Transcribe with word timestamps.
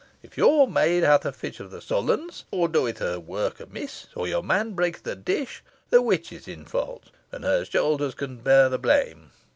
If 0.23 0.35
your 0.35 0.67
maid 0.67 1.03
hath 1.03 1.27
a 1.27 1.31
fit 1.31 1.59
of 1.59 1.69
the 1.69 1.79
sullens, 1.79 2.45
or 2.49 2.67
doeth 2.67 2.97
her 2.97 3.19
work 3.19 3.59
amiss, 3.59 4.07
or 4.15 4.27
your 4.27 4.41
man 4.41 4.71
breaketh 4.71 5.05
a 5.05 5.13
dish, 5.13 5.63
the 5.91 6.01
witch 6.01 6.33
is 6.33 6.47
in 6.47 6.65
fault, 6.65 7.11
and 7.31 7.43
her 7.43 7.63
shoulders 7.65 8.15
can 8.15 8.37
bear 8.37 8.67
the 8.67 8.79
blame. 8.79 9.29